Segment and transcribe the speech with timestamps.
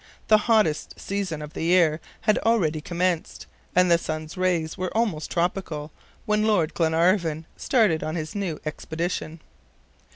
[0.29, 5.29] The hottest season of the year had already commenced, and the sun's rays were almost
[5.29, 5.91] tropical,
[6.25, 9.41] when Lord Glenarvan started on his new expedition.